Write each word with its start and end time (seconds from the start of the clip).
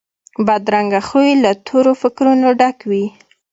بدرنګه 0.45 1.01
خوی 1.07 1.29
له 1.43 1.51
تورو 1.65 1.93
فکرونو 2.01 2.47
ډک 2.59 2.77
وي 2.89 3.05